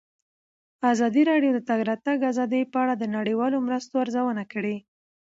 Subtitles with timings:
[0.91, 4.75] ازادي راډیو د د تګ راتګ ازادي په اړه د نړیوالو مرستو ارزونه کړې.